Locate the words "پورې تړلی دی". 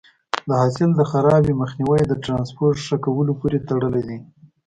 3.41-4.19